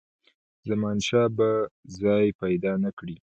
[0.67, 1.49] زمانشاه به
[2.01, 3.15] ځای پیدا نه کړي.